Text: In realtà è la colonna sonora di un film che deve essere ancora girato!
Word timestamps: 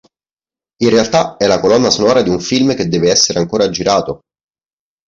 In 0.77 0.89
realtà 0.89 1.37
è 1.37 1.45
la 1.45 1.59
colonna 1.59 1.91
sonora 1.91 2.23
di 2.23 2.29
un 2.31 2.39
film 2.39 2.73
che 2.75 2.87
deve 2.87 3.11
essere 3.11 3.37
ancora 3.37 3.69
girato! 3.69 4.21